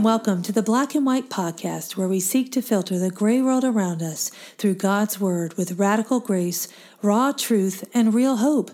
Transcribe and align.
and 0.00 0.04
welcome 0.06 0.40
to 0.40 0.50
the 0.50 0.62
Black 0.62 0.94
and 0.94 1.04
White 1.04 1.28
Podcast, 1.28 1.94
where 1.94 2.08
we 2.08 2.20
seek 2.20 2.50
to 2.52 2.62
filter 2.62 2.98
the 2.98 3.10
gray 3.10 3.42
world 3.42 3.64
around 3.64 4.00
us 4.00 4.30
through 4.56 4.72
God's 4.76 5.20
Word 5.20 5.52
with 5.58 5.78
radical 5.78 6.20
grace, 6.20 6.68
raw 7.02 7.32
truth, 7.32 7.86
and 7.92 8.14
real 8.14 8.36
hope. 8.36 8.70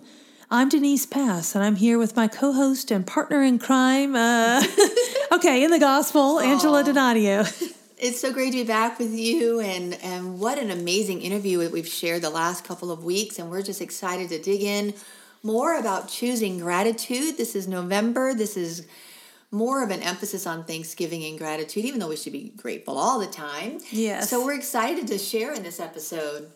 I'm 0.52 0.68
Denise 0.68 1.04
Pass, 1.04 1.56
and 1.56 1.64
I'm 1.64 1.74
here 1.74 1.98
with 1.98 2.14
my 2.14 2.28
co 2.28 2.52
host 2.52 2.92
and 2.92 3.04
partner 3.04 3.42
in 3.42 3.58
crime, 3.58 4.14
uh, 4.14 4.62
okay, 5.32 5.64
in 5.64 5.72
the 5.72 5.80
gospel, 5.80 6.38
Angela 6.38 6.84
Donadio. 6.84 7.74
It's 7.98 8.20
so 8.20 8.32
great 8.32 8.52
to 8.52 8.58
be 8.58 8.64
back 8.64 9.00
with 9.00 9.12
you, 9.12 9.58
and, 9.58 9.94
and 9.94 10.38
what 10.38 10.58
an 10.58 10.70
amazing 10.70 11.22
interview 11.22 11.58
that 11.60 11.72
we've 11.72 11.88
shared 11.88 12.22
the 12.22 12.30
last 12.30 12.62
couple 12.62 12.92
of 12.92 13.02
weeks. 13.02 13.40
And 13.40 13.50
we're 13.50 13.62
just 13.62 13.80
excited 13.80 14.28
to 14.28 14.38
dig 14.40 14.62
in 14.62 14.94
more 15.42 15.76
about 15.76 16.08
choosing 16.08 16.60
gratitude. 16.60 17.36
This 17.36 17.56
is 17.56 17.66
November. 17.66 18.32
This 18.32 18.56
is 18.56 18.86
more 19.50 19.82
of 19.82 19.90
an 19.90 20.02
emphasis 20.02 20.46
on 20.46 20.64
Thanksgiving 20.64 21.24
and 21.24 21.38
gratitude, 21.38 21.84
even 21.84 22.00
though 22.00 22.08
we 22.08 22.16
should 22.16 22.32
be 22.32 22.52
grateful 22.56 22.98
all 22.98 23.18
the 23.18 23.26
time. 23.26 23.78
Yes. 23.90 24.28
So 24.30 24.44
we're 24.44 24.54
excited 24.54 25.06
to 25.08 25.18
share 25.18 25.52
in 25.52 25.62
this 25.62 25.80
episode. 25.80 26.50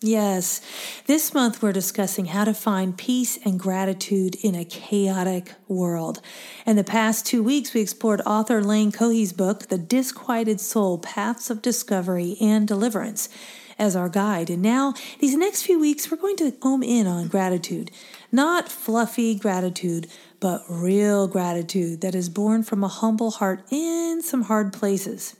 Yes. 0.00 0.60
This 1.06 1.34
month 1.34 1.60
we're 1.60 1.72
discussing 1.72 2.26
how 2.26 2.44
to 2.44 2.54
find 2.54 2.96
peace 2.96 3.36
and 3.44 3.58
gratitude 3.58 4.36
in 4.36 4.54
a 4.54 4.64
chaotic 4.64 5.54
world. 5.66 6.20
In 6.64 6.76
the 6.76 6.84
past 6.84 7.26
two 7.26 7.42
weeks, 7.42 7.74
we 7.74 7.80
explored 7.80 8.20
author 8.24 8.62
Lane 8.62 8.92
Cohee's 8.92 9.32
book, 9.32 9.66
The 9.66 9.78
Disquieted 9.78 10.60
Soul 10.60 10.98
Paths 10.98 11.50
of 11.50 11.62
Discovery 11.62 12.36
and 12.40 12.68
Deliverance, 12.68 13.28
as 13.78 13.94
our 13.94 14.08
guide. 14.08 14.50
And 14.50 14.62
now, 14.62 14.94
these 15.20 15.36
next 15.36 15.62
few 15.62 15.78
weeks, 15.78 16.10
we're 16.10 16.16
going 16.16 16.36
to 16.36 16.52
home 16.62 16.82
in 16.82 17.06
on 17.06 17.28
gratitude. 17.28 17.90
Not 18.32 18.68
fluffy 18.68 19.34
gratitude, 19.34 20.08
but 20.40 20.64
real 20.68 21.28
gratitude 21.28 22.00
that 22.00 22.14
is 22.14 22.28
born 22.28 22.62
from 22.62 22.82
a 22.82 22.88
humble 22.88 23.32
heart 23.32 23.62
in 23.70 24.22
some 24.22 24.42
hard 24.42 24.72
places. 24.72 25.36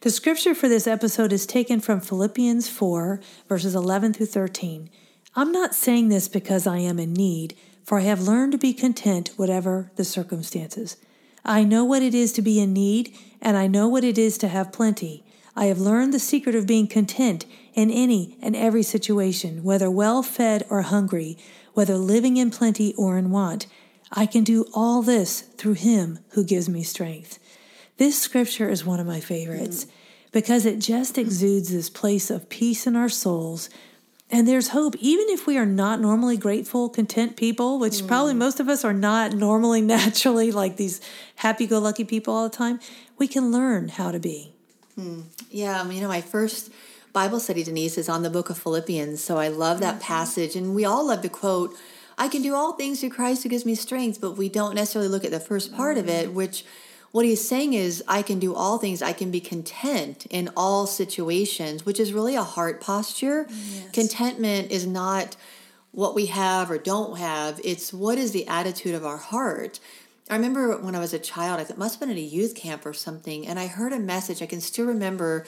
The 0.00 0.10
scripture 0.10 0.54
for 0.54 0.68
this 0.68 0.86
episode 0.86 1.32
is 1.32 1.46
taken 1.46 1.80
from 1.80 2.00
Philippians 2.00 2.68
4, 2.68 3.20
verses 3.48 3.74
11 3.74 4.14
through 4.14 4.26
13. 4.26 4.88
I'm 5.34 5.52
not 5.52 5.74
saying 5.74 6.08
this 6.08 6.28
because 6.28 6.66
I 6.66 6.78
am 6.78 6.98
in 6.98 7.12
need, 7.12 7.54
for 7.84 7.98
I 7.98 8.02
have 8.02 8.20
learned 8.20 8.52
to 8.52 8.58
be 8.58 8.72
content 8.72 9.32
whatever 9.36 9.90
the 9.96 10.04
circumstances. 10.04 10.96
I 11.44 11.64
know 11.64 11.84
what 11.84 12.02
it 12.02 12.14
is 12.14 12.32
to 12.34 12.42
be 12.42 12.60
in 12.60 12.72
need, 12.72 13.16
and 13.40 13.56
I 13.56 13.66
know 13.66 13.88
what 13.88 14.04
it 14.04 14.18
is 14.18 14.38
to 14.38 14.48
have 14.48 14.72
plenty. 14.72 15.24
I 15.56 15.66
have 15.66 15.78
learned 15.78 16.14
the 16.14 16.18
secret 16.18 16.54
of 16.54 16.66
being 16.66 16.86
content 16.86 17.44
in 17.74 17.90
any 17.90 18.36
and 18.40 18.54
every 18.54 18.82
situation, 18.82 19.62
whether 19.62 19.90
well 19.90 20.22
fed 20.22 20.64
or 20.70 20.82
hungry, 20.82 21.36
whether 21.74 21.96
living 21.96 22.36
in 22.36 22.50
plenty 22.50 22.94
or 22.94 23.18
in 23.18 23.30
want. 23.30 23.66
I 24.12 24.26
can 24.26 24.44
do 24.44 24.66
all 24.74 25.02
this 25.02 25.40
through 25.40 25.74
him 25.74 26.18
who 26.30 26.44
gives 26.44 26.68
me 26.68 26.82
strength. 26.82 27.38
This 27.96 28.18
scripture 28.18 28.68
is 28.68 28.84
one 28.84 28.98
of 28.98 29.06
my 29.06 29.20
favorites 29.20 29.84
mm. 29.84 29.90
because 30.32 30.66
it 30.66 30.78
just 30.78 31.18
exudes 31.18 31.70
this 31.70 31.90
place 31.90 32.30
of 32.30 32.48
peace 32.48 32.86
in 32.86 32.96
our 32.96 33.08
souls. 33.08 33.70
And 34.30 34.46
there's 34.46 34.68
hope, 34.68 34.94
even 35.00 35.26
if 35.28 35.46
we 35.46 35.58
are 35.58 35.66
not 35.66 36.00
normally 36.00 36.36
grateful, 36.36 36.88
content 36.88 37.36
people, 37.36 37.78
which 37.78 37.94
mm. 37.94 38.08
probably 38.08 38.34
most 38.34 38.58
of 38.58 38.68
us 38.68 38.84
are 38.84 38.92
not 38.92 39.32
normally 39.32 39.80
naturally 39.82 40.50
like 40.50 40.76
these 40.76 41.00
happy 41.36 41.66
go 41.66 41.78
lucky 41.78 42.04
people 42.04 42.34
all 42.34 42.48
the 42.48 42.56
time, 42.56 42.80
we 43.18 43.28
can 43.28 43.52
learn 43.52 43.88
how 43.88 44.10
to 44.10 44.18
be. 44.18 44.54
Mm. 45.00 45.22
Yeah, 45.50 45.88
you 45.88 46.00
know, 46.00 46.08
my 46.08 46.20
first 46.20 46.70
Bible 47.12 47.40
study, 47.40 47.64
Denise, 47.64 47.98
is 47.98 48.08
on 48.08 48.22
the 48.22 48.30
book 48.30 48.50
of 48.50 48.58
Philippians. 48.58 49.22
So 49.22 49.38
I 49.38 49.48
love 49.48 49.80
that 49.80 49.94
mm-hmm. 49.96 50.04
passage. 50.04 50.56
And 50.56 50.74
we 50.74 50.84
all 50.84 51.06
love 51.06 51.22
the 51.22 51.28
quote, 51.28 51.74
I 52.18 52.28
can 52.28 52.42
do 52.42 52.54
all 52.54 52.72
things 52.72 53.00
through 53.00 53.10
Christ 53.10 53.42
who 53.42 53.48
gives 53.48 53.64
me 53.64 53.74
strength, 53.74 54.20
but 54.20 54.32
we 54.32 54.48
don't 54.48 54.74
necessarily 54.74 55.10
look 55.10 55.24
at 55.24 55.30
the 55.30 55.40
first 55.40 55.74
part 55.74 55.96
of 55.96 56.08
it, 56.08 56.32
which 56.32 56.64
what 57.12 57.24
he's 57.24 57.46
saying 57.46 57.72
is, 57.72 58.04
I 58.06 58.22
can 58.22 58.38
do 58.38 58.54
all 58.54 58.78
things. 58.78 59.02
I 59.02 59.12
can 59.12 59.30
be 59.30 59.40
content 59.40 60.26
in 60.30 60.48
all 60.56 60.86
situations, 60.86 61.84
which 61.84 61.98
is 61.98 62.12
really 62.12 62.36
a 62.36 62.42
heart 62.42 62.80
posture. 62.80 63.46
Yes. 63.48 63.90
Contentment 63.92 64.70
is 64.70 64.86
not 64.86 65.34
what 65.92 66.14
we 66.14 66.26
have 66.26 66.70
or 66.70 66.78
don't 66.78 67.18
have, 67.18 67.60
it's 67.64 67.92
what 67.92 68.16
is 68.16 68.30
the 68.30 68.46
attitude 68.46 68.94
of 68.94 69.04
our 69.04 69.16
heart. 69.16 69.80
I 70.30 70.36
remember 70.36 70.78
when 70.78 70.94
I 70.94 71.00
was 71.00 71.12
a 71.12 71.18
child, 71.18 71.58
I 71.58 71.64
it 71.64 71.76
must 71.76 71.94
have 71.94 72.00
been 72.00 72.16
at 72.16 72.16
a 72.16 72.20
youth 72.20 72.54
camp 72.54 72.86
or 72.86 72.92
something, 72.92 73.46
and 73.46 73.58
I 73.58 73.66
heard 73.66 73.92
a 73.92 73.98
message. 73.98 74.40
I 74.40 74.46
can 74.46 74.60
still 74.60 74.86
remember 74.86 75.44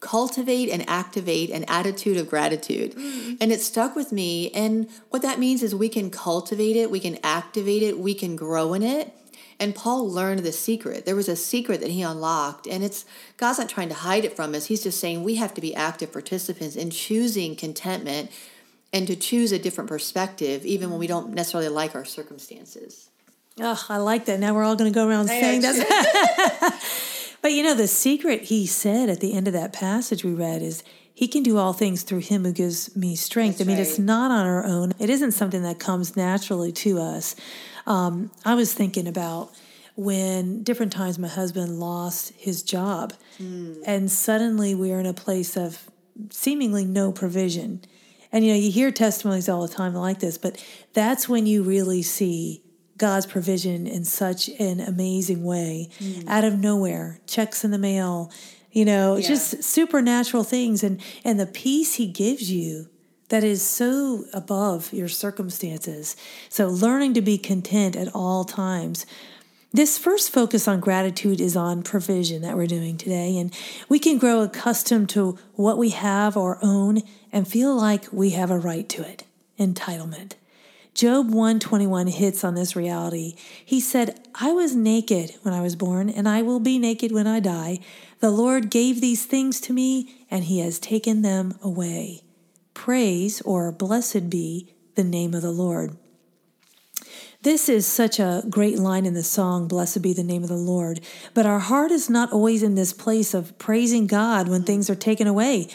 cultivate 0.00 0.68
and 0.68 0.86
activate 0.88 1.50
an 1.50 1.64
attitude 1.64 2.18
of 2.18 2.28
gratitude. 2.28 2.94
Mm. 2.94 3.38
And 3.40 3.50
it 3.50 3.60
stuck 3.60 3.96
with 3.96 4.12
me. 4.12 4.50
And 4.50 4.88
what 5.08 5.22
that 5.22 5.38
means 5.38 5.62
is 5.62 5.74
we 5.74 5.88
can 5.88 6.10
cultivate 6.10 6.76
it, 6.76 6.90
we 6.90 7.00
can 7.00 7.18
activate 7.22 7.82
it, 7.82 7.98
we 7.98 8.12
can 8.12 8.36
grow 8.36 8.74
in 8.74 8.82
it. 8.82 9.14
And 9.58 9.74
Paul 9.74 10.10
learned 10.10 10.40
the 10.40 10.52
secret. 10.52 11.06
There 11.06 11.16
was 11.16 11.28
a 11.28 11.36
secret 11.36 11.80
that 11.80 11.90
he 11.90 12.02
unlocked, 12.02 12.66
and 12.66 12.82
it's 12.82 13.06
God's 13.36 13.60
not 13.60 13.68
trying 13.68 13.88
to 13.88 13.94
hide 13.94 14.24
it 14.24 14.36
from 14.36 14.54
us. 14.54 14.66
He's 14.66 14.82
just 14.82 15.00
saying 15.00 15.22
we 15.22 15.36
have 15.36 15.54
to 15.54 15.60
be 15.60 15.74
active 15.74 16.12
participants 16.12 16.74
in 16.76 16.90
choosing 16.90 17.54
contentment 17.54 18.30
and 18.92 19.06
to 19.06 19.16
choose 19.16 19.52
a 19.52 19.58
different 19.58 19.88
perspective, 19.88 20.66
even 20.66 20.90
when 20.90 20.98
we 20.98 21.06
don't 21.06 21.30
necessarily 21.30 21.68
like 21.68 21.94
our 21.94 22.04
circumstances. 22.04 23.10
Oh, 23.60 23.84
I 23.88 23.98
like 23.98 24.24
that. 24.26 24.40
Now 24.40 24.54
we're 24.54 24.64
all 24.64 24.76
going 24.76 24.92
to 24.92 24.94
go 24.94 25.08
around 25.08 25.28
saying 25.28 25.60
that. 25.62 26.80
But 27.44 27.52
you 27.52 27.62
know, 27.62 27.74
the 27.74 27.88
secret 27.88 28.44
he 28.44 28.66
said 28.66 29.10
at 29.10 29.20
the 29.20 29.34
end 29.34 29.46
of 29.46 29.52
that 29.52 29.74
passage 29.74 30.24
we 30.24 30.32
read 30.32 30.62
is 30.62 30.82
he 31.12 31.28
can 31.28 31.42
do 31.42 31.58
all 31.58 31.74
things 31.74 32.02
through 32.02 32.20
him 32.20 32.42
who 32.42 32.52
gives 32.52 32.96
me 32.96 33.16
strength. 33.16 33.58
That's 33.58 33.68
I 33.68 33.70
mean, 33.70 33.76
right. 33.76 33.86
it's 33.86 33.98
not 33.98 34.30
on 34.30 34.46
our 34.46 34.64
own, 34.64 34.94
it 34.98 35.10
isn't 35.10 35.32
something 35.32 35.62
that 35.62 35.78
comes 35.78 36.16
naturally 36.16 36.72
to 36.72 36.98
us. 36.98 37.36
Um, 37.86 38.30
I 38.46 38.54
was 38.54 38.72
thinking 38.72 39.06
about 39.06 39.50
when 39.94 40.62
different 40.62 40.90
times 40.90 41.18
my 41.18 41.28
husband 41.28 41.78
lost 41.78 42.32
his 42.38 42.62
job, 42.62 43.12
mm. 43.38 43.76
and 43.84 44.10
suddenly 44.10 44.74
we 44.74 44.90
are 44.90 44.98
in 44.98 45.04
a 45.04 45.12
place 45.12 45.54
of 45.54 45.90
seemingly 46.30 46.86
no 46.86 47.12
provision. 47.12 47.82
And 48.32 48.42
you 48.42 48.54
know, 48.54 48.58
you 48.58 48.70
hear 48.70 48.90
testimonies 48.90 49.50
all 49.50 49.66
the 49.66 49.74
time 49.74 49.92
like 49.92 50.20
this, 50.20 50.38
but 50.38 50.64
that's 50.94 51.28
when 51.28 51.46
you 51.46 51.62
really 51.62 52.00
see 52.00 52.63
God's 52.96 53.26
provision 53.26 53.86
in 53.86 54.04
such 54.04 54.48
an 54.58 54.80
amazing 54.80 55.44
way 55.44 55.88
mm. 55.98 56.28
out 56.28 56.44
of 56.44 56.58
nowhere, 56.58 57.20
checks 57.26 57.64
in 57.64 57.70
the 57.70 57.78
mail, 57.78 58.30
you 58.70 58.84
know, 58.84 59.16
yeah. 59.16 59.26
just 59.26 59.62
supernatural 59.62 60.44
things 60.44 60.82
and 60.82 61.00
and 61.24 61.38
the 61.38 61.46
peace 61.46 61.94
he 61.94 62.06
gives 62.06 62.50
you 62.50 62.88
that 63.28 63.42
is 63.42 63.62
so 63.62 64.24
above 64.32 64.92
your 64.92 65.08
circumstances. 65.08 66.16
So 66.48 66.68
learning 66.68 67.14
to 67.14 67.22
be 67.22 67.38
content 67.38 67.96
at 67.96 68.14
all 68.14 68.44
times. 68.44 69.06
This 69.72 69.98
first 69.98 70.30
focus 70.30 70.68
on 70.68 70.78
gratitude 70.78 71.40
is 71.40 71.56
on 71.56 71.82
provision 71.82 72.42
that 72.42 72.56
we're 72.56 72.68
doing 72.68 72.96
today 72.96 73.36
and 73.38 73.52
we 73.88 73.98
can 73.98 74.18
grow 74.18 74.42
accustomed 74.42 75.08
to 75.10 75.36
what 75.54 75.78
we 75.78 75.90
have 75.90 76.36
or 76.36 76.58
own 76.62 77.02
and 77.32 77.48
feel 77.48 77.74
like 77.74 78.06
we 78.12 78.30
have 78.30 78.52
a 78.52 78.58
right 78.58 78.88
to 78.90 79.02
it. 79.02 79.24
Entitlement. 79.58 80.34
Job 80.94 81.26
121 81.26 82.06
hits 82.06 82.44
on 82.44 82.54
this 82.54 82.76
reality. 82.76 83.34
He 83.64 83.80
said, 83.80 84.20
I 84.36 84.52
was 84.52 84.76
naked 84.76 85.34
when 85.42 85.52
I 85.52 85.60
was 85.60 85.74
born, 85.74 86.08
and 86.08 86.28
I 86.28 86.40
will 86.42 86.60
be 86.60 86.78
naked 86.78 87.10
when 87.10 87.26
I 87.26 87.40
die. 87.40 87.80
The 88.20 88.30
Lord 88.30 88.70
gave 88.70 89.00
these 89.00 89.26
things 89.26 89.60
to 89.62 89.72
me, 89.72 90.24
and 90.30 90.44
he 90.44 90.60
has 90.60 90.78
taken 90.78 91.22
them 91.22 91.58
away. 91.60 92.22
Praise 92.74 93.40
or 93.40 93.72
blessed 93.72 94.30
be 94.30 94.72
the 94.94 95.02
name 95.02 95.34
of 95.34 95.42
the 95.42 95.50
Lord. 95.50 95.96
This 97.42 97.68
is 97.68 97.88
such 97.88 98.20
a 98.20 98.44
great 98.48 98.78
line 98.78 99.04
in 99.04 99.14
the 99.14 99.24
song, 99.24 99.66
Blessed 99.66 100.00
be 100.00 100.12
the 100.12 100.22
name 100.22 100.44
of 100.44 100.48
the 100.48 100.54
Lord. 100.54 101.00
But 101.34 101.44
our 101.44 101.58
heart 101.58 101.90
is 101.90 102.08
not 102.08 102.32
always 102.32 102.62
in 102.62 102.76
this 102.76 102.92
place 102.92 103.34
of 103.34 103.58
praising 103.58 104.06
God 104.06 104.48
when 104.48 104.62
things 104.62 104.88
are 104.88 104.94
taken 104.94 105.26
away. 105.26 105.68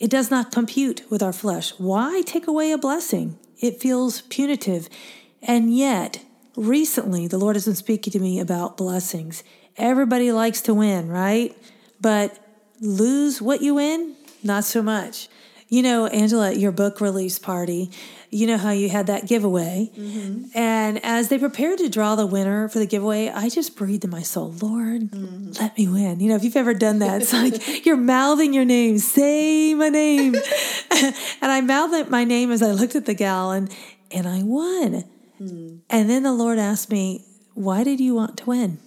It 0.00 0.10
does 0.10 0.30
not 0.30 0.50
compute 0.50 1.02
with 1.10 1.22
our 1.22 1.34
flesh. 1.34 1.72
Why 1.76 2.22
take 2.24 2.46
away 2.46 2.72
a 2.72 2.78
blessing? 2.78 3.38
It 3.64 3.80
feels 3.80 4.20
punitive. 4.20 4.90
And 5.40 5.74
yet, 5.74 6.22
recently, 6.54 7.26
the 7.26 7.38
Lord 7.38 7.56
has 7.56 7.64
been 7.64 7.74
speaking 7.74 8.12
to 8.12 8.18
me 8.18 8.38
about 8.38 8.76
blessings. 8.76 9.42
Everybody 9.78 10.32
likes 10.32 10.60
to 10.62 10.74
win, 10.74 11.08
right? 11.08 11.56
But 11.98 12.38
lose 12.82 13.40
what 13.40 13.62
you 13.62 13.76
win, 13.76 14.16
not 14.42 14.64
so 14.64 14.82
much. 14.82 15.30
You 15.68 15.82
know, 15.82 16.06
Angela, 16.06 16.52
your 16.52 16.72
book 16.72 17.00
release 17.00 17.38
party, 17.38 17.90
you 18.30 18.46
know 18.46 18.58
how 18.58 18.70
you 18.70 18.88
had 18.88 19.06
that 19.06 19.26
giveaway. 19.26 19.90
Mm-hmm. 19.96 20.56
And 20.56 21.04
as 21.04 21.28
they 21.28 21.38
prepared 21.38 21.78
to 21.78 21.88
draw 21.88 22.16
the 22.16 22.26
winner 22.26 22.68
for 22.68 22.78
the 22.78 22.86
giveaway, 22.86 23.28
I 23.28 23.48
just 23.48 23.76
breathed 23.76 24.04
in 24.04 24.10
my 24.10 24.22
soul, 24.22 24.54
Lord, 24.60 25.02
mm-hmm. 25.02 25.52
let 25.60 25.76
me 25.78 25.88
win. 25.88 26.20
You 26.20 26.30
know, 26.30 26.36
if 26.36 26.44
you've 26.44 26.56
ever 26.56 26.74
done 26.74 26.98
that, 26.98 27.22
it's 27.22 27.32
like 27.32 27.84
you're 27.86 27.96
mouthing 27.96 28.52
your 28.52 28.64
name, 28.64 28.98
say 28.98 29.74
my 29.74 29.88
name. 29.88 30.34
and 30.90 31.52
I 31.52 31.60
mouthed 31.60 32.10
my 32.10 32.24
name 32.24 32.50
as 32.50 32.62
I 32.62 32.72
looked 32.72 32.94
at 32.94 33.06
the 33.06 33.14
gal 33.14 33.52
and 33.52 33.74
and 34.10 34.28
I 34.28 34.42
won. 34.42 35.04
Mm. 35.40 35.80
And 35.90 36.10
then 36.10 36.22
the 36.22 36.32
Lord 36.32 36.58
asked 36.58 36.90
me, 36.90 37.24
Why 37.54 37.84
did 37.84 38.00
you 38.00 38.14
want 38.14 38.38
to 38.38 38.46
win? 38.46 38.78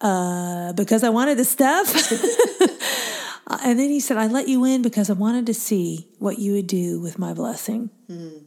Uh, 0.00 0.72
because 0.72 1.02
I 1.02 1.08
wanted 1.08 1.38
the 1.38 1.44
stuff. 1.44 1.88
Uh, 3.46 3.58
and 3.62 3.78
then 3.78 3.90
he 3.90 4.00
said, 4.00 4.16
I 4.16 4.26
let 4.26 4.48
you 4.48 4.64
in 4.64 4.82
because 4.82 5.10
I 5.10 5.14
wanted 5.14 5.46
to 5.46 5.54
see 5.54 6.08
what 6.18 6.38
you 6.38 6.52
would 6.52 6.66
do 6.66 7.00
with 7.00 7.18
my 7.18 7.34
blessing. 7.34 7.90
Mm. 8.10 8.44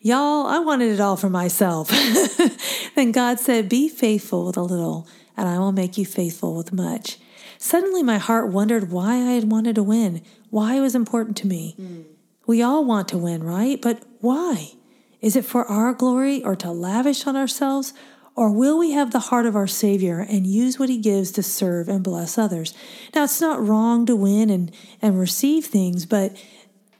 Y'all, 0.00 0.46
I 0.46 0.58
wanted 0.60 0.92
it 0.92 1.00
all 1.00 1.16
for 1.16 1.28
myself. 1.28 1.90
then 2.94 3.12
God 3.12 3.38
said, 3.38 3.68
Be 3.68 3.88
faithful 3.88 4.46
with 4.46 4.56
a 4.56 4.62
little. 4.62 5.06
and 5.36 5.48
I 5.48 5.58
will 5.58 5.72
make 5.72 5.98
you 5.98 6.06
faithful 6.06 6.56
with 6.56 6.72
much. 6.72 7.18
Suddenly, 7.58 8.02
my 8.02 8.16
heart 8.16 8.48
wondered 8.48 8.90
why 8.90 9.16
I 9.16 9.32
had 9.32 9.50
wanted 9.50 9.74
to 9.74 9.82
win, 9.82 10.22
why 10.48 10.76
it 10.76 10.80
was 10.80 10.94
important 10.94 11.36
to 11.38 11.46
me. 11.46 11.76
Mm. 11.78 12.04
We 12.46 12.62
all 12.62 12.84
want 12.84 13.08
to 13.08 13.18
win, 13.18 13.44
right? 13.44 13.80
But 13.80 14.02
why? 14.20 14.72
Is 15.20 15.36
it 15.36 15.44
for 15.44 15.66
our 15.66 15.92
glory 15.92 16.42
or 16.42 16.56
to 16.56 16.70
lavish 16.70 17.26
on 17.26 17.36
ourselves? 17.36 17.92
Or 18.40 18.50
will 18.50 18.78
we 18.78 18.92
have 18.92 19.10
the 19.10 19.28
heart 19.28 19.44
of 19.44 19.54
our 19.54 19.66
Savior 19.66 20.20
and 20.20 20.46
use 20.46 20.78
what 20.78 20.88
He 20.88 20.96
gives 20.96 21.30
to 21.32 21.42
serve 21.42 21.90
and 21.90 22.02
bless 22.02 22.38
others? 22.38 22.72
Now, 23.14 23.24
it's 23.24 23.38
not 23.38 23.62
wrong 23.62 24.06
to 24.06 24.16
win 24.16 24.48
and, 24.48 24.72
and 25.02 25.20
receive 25.20 25.66
things, 25.66 26.06
but 26.06 26.34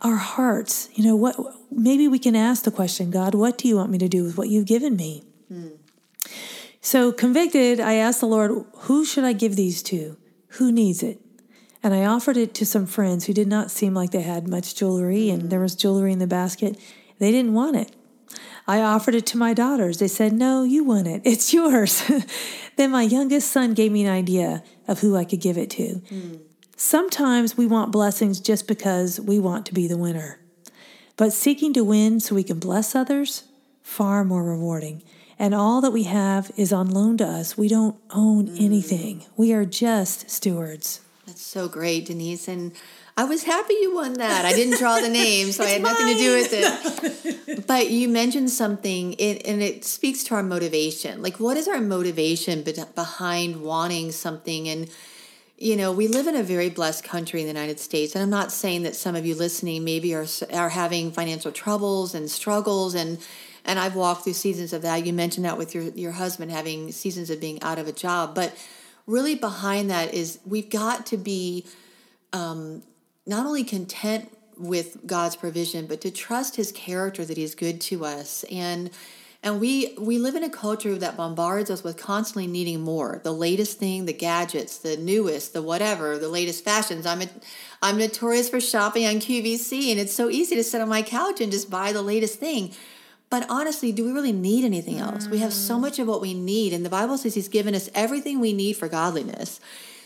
our 0.02 0.16
hearts, 0.16 0.90
you 0.92 1.02
know, 1.02 1.16
what 1.16 1.36
maybe 1.70 2.06
we 2.08 2.18
can 2.18 2.36
ask 2.36 2.64
the 2.64 2.70
question, 2.70 3.10
God, 3.10 3.34
what 3.34 3.56
do 3.56 3.68
you 3.68 3.76
want 3.76 3.90
me 3.90 3.96
to 3.96 4.06
do 4.06 4.22
with 4.22 4.36
what 4.36 4.50
you've 4.50 4.66
given 4.66 4.96
me? 4.96 5.24
Hmm. 5.48 5.68
So, 6.82 7.10
convicted, 7.10 7.80
I 7.80 7.94
asked 7.94 8.20
the 8.20 8.26
Lord, 8.26 8.66
who 8.80 9.06
should 9.06 9.24
I 9.24 9.32
give 9.32 9.56
these 9.56 9.82
to? 9.84 10.18
Who 10.58 10.70
needs 10.70 11.02
it? 11.02 11.22
And 11.82 11.94
I 11.94 12.04
offered 12.04 12.36
it 12.36 12.52
to 12.56 12.66
some 12.66 12.84
friends 12.84 13.24
who 13.24 13.32
did 13.32 13.48
not 13.48 13.70
seem 13.70 13.94
like 13.94 14.10
they 14.10 14.20
had 14.20 14.46
much 14.46 14.74
jewelry, 14.74 15.30
and 15.30 15.48
there 15.48 15.60
was 15.60 15.74
jewelry 15.74 16.12
in 16.12 16.18
the 16.18 16.26
basket. 16.26 16.78
They 17.18 17.30
didn't 17.30 17.54
want 17.54 17.76
it. 17.76 17.96
I 18.66 18.80
offered 18.80 19.14
it 19.14 19.26
to 19.26 19.38
my 19.38 19.54
daughters. 19.54 19.98
They 19.98 20.08
said, 20.08 20.32
No, 20.32 20.62
you 20.62 20.84
want 20.84 21.06
it. 21.06 21.22
It's 21.24 21.52
yours. 21.52 22.02
then 22.76 22.90
my 22.90 23.02
youngest 23.02 23.50
son 23.50 23.74
gave 23.74 23.92
me 23.92 24.04
an 24.04 24.12
idea 24.12 24.62
of 24.86 25.00
who 25.00 25.16
I 25.16 25.24
could 25.24 25.40
give 25.40 25.58
it 25.58 25.70
to. 25.70 26.02
Mm. 26.10 26.40
Sometimes 26.76 27.56
we 27.56 27.66
want 27.66 27.92
blessings 27.92 28.40
just 28.40 28.66
because 28.66 29.20
we 29.20 29.38
want 29.38 29.66
to 29.66 29.74
be 29.74 29.86
the 29.86 29.98
winner. 29.98 30.40
But 31.16 31.32
seeking 31.32 31.74
to 31.74 31.84
win 31.84 32.20
so 32.20 32.34
we 32.34 32.42
can 32.42 32.58
bless 32.58 32.94
others, 32.94 33.44
far 33.82 34.24
more 34.24 34.42
rewarding. 34.42 35.02
And 35.38 35.54
all 35.54 35.80
that 35.80 35.90
we 35.90 36.04
have 36.04 36.50
is 36.56 36.72
on 36.72 36.90
loan 36.90 37.16
to 37.18 37.26
us. 37.26 37.58
We 37.58 37.68
don't 37.68 37.96
own 38.10 38.48
mm. 38.48 38.60
anything. 38.64 39.26
We 39.36 39.52
are 39.52 39.64
just 39.64 40.30
stewards. 40.30 41.00
That's 41.26 41.42
so 41.42 41.68
great, 41.68 42.06
Denise. 42.06 42.48
And 42.48 42.72
I 43.20 43.24
was 43.24 43.42
happy 43.42 43.74
you 43.74 43.94
won 43.94 44.14
that. 44.14 44.46
I 44.46 44.54
didn't 44.54 44.78
draw 44.78 44.98
the 44.98 45.10
name, 45.10 45.52
so 45.52 45.62
I 45.66 45.68
had 45.68 45.82
nothing 45.82 46.06
to 46.06 46.14
do 46.14 46.36
with 46.36 46.52
it. 46.54 47.66
but 47.66 47.90
you 47.90 48.08
mentioned 48.08 48.48
something, 48.48 49.14
and 49.20 49.62
it 49.62 49.84
speaks 49.84 50.24
to 50.24 50.36
our 50.36 50.42
motivation. 50.42 51.20
Like, 51.20 51.38
what 51.38 51.58
is 51.58 51.68
our 51.68 51.82
motivation 51.82 52.64
behind 52.94 53.60
wanting 53.60 54.12
something? 54.12 54.70
And, 54.70 54.88
you 55.58 55.76
know, 55.76 55.92
we 55.92 56.08
live 56.08 56.28
in 56.28 56.34
a 56.34 56.42
very 56.42 56.70
blessed 56.70 57.04
country 57.04 57.42
in 57.42 57.46
the 57.46 57.52
United 57.52 57.78
States. 57.78 58.14
And 58.14 58.22
I'm 58.22 58.30
not 58.30 58.52
saying 58.52 58.84
that 58.84 58.96
some 58.96 59.14
of 59.14 59.26
you 59.26 59.34
listening 59.34 59.84
maybe 59.84 60.14
are, 60.14 60.24
are 60.54 60.70
having 60.70 61.12
financial 61.12 61.52
troubles 61.52 62.14
and 62.14 62.30
struggles. 62.30 62.94
And, 62.94 63.18
and 63.66 63.78
I've 63.78 63.96
walked 63.96 64.24
through 64.24 64.32
seasons 64.32 64.72
of 64.72 64.80
that. 64.80 65.04
You 65.04 65.12
mentioned 65.12 65.44
that 65.44 65.58
with 65.58 65.74
your, 65.74 65.84
your 65.90 66.12
husband 66.12 66.52
having 66.52 66.90
seasons 66.90 67.28
of 67.28 67.38
being 67.38 67.62
out 67.62 67.78
of 67.78 67.86
a 67.86 67.92
job. 67.92 68.34
But 68.34 68.56
really, 69.06 69.34
behind 69.34 69.90
that 69.90 70.14
is 70.14 70.38
we've 70.46 70.70
got 70.70 71.04
to 71.06 71.18
be 71.18 71.66
um, 72.32 72.82
not 73.26 73.46
only 73.46 73.64
content 73.64 74.30
with 74.56 75.06
God's 75.06 75.36
provision, 75.36 75.86
but 75.86 76.00
to 76.02 76.10
trust 76.10 76.56
his 76.56 76.70
character 76.72 77.24
that 77.24 77.36
he's 77.36 77.54
good 77.54 77.80
to 77.82 78.04
us. 78.04 78.44
And 78.50 78.90
and 79.42 79.58
we 79.58 79.94
we 79.98 80.18
live 80.18 80.34
in 80.34 80.44
a 80.44 80.50
culture 80.50 80.96
that 80.98 81.16
bombards 81.16 81.70
us 81.70 81.82
with 81.82 81.96
constantly 81.96 82.46
needing 82.46 82.82
more. 82.82 83.22
The 83.24 83.32
latest 83.32 83.78
thing, 83.78 84.04
the 84.04 84.12
gadgets, 84.12 84.78
the 84.78 84.98
newest, 84.98 85.54
the 85.54 85.62
whatever, 85.62 86.18
the 86.18 86.28
latest 86.28 86.62
fashions. 86.62 87.06
I'm 87.06 87.22
a, 87.22 87.26
I'm 87.80 87.96
notorious 87.96 88.50
for 88.50 88.60
shopping 88.60 89.06
on 89.06 89.14
QVC 89.14 89.90
and 89.90 89.98
it's 89.98 90.14
so 90.14 90.28
easy 90.28 90.56
to 90.56 90.64
sit 90.64 90.82
on 90.82 90.90
my 90.90 91.00
couch 91.00 91.40
and 91.40 91.50
just 91.50 91.70
buy 91.70 91.92
the 91.92 92.02
latest 92.02 92.38
thing. 92.38 92.74
But 93.30 93.46
honestly, 93.48 93.92
do 93.92 94.04
we 94.04 94.12
really 94.12 94.32
need 94.32 94.64
anything 94.64 94.98
else? 94.98 95.26
We 95.28 95.38
have 95.38 95.52
so 95.52 95.76
mm. 95.76 95.82
much 95.82 95.98
of 95.98 96.08
what 96.08 96.20
we 96.20 96.34
need 96.34 96.74
and 96.74 96.84
the 96.84 96.90
Bible 96.90 97.16
says 97.16 97.34
he's 97.34 97.48
given 97.48 97.74
us 97.74 97.88
everything 97.94 98.40
we 98.40 98.52
need 98.52 98.74
for 98.74 98.88
godliness. 98.88 99.58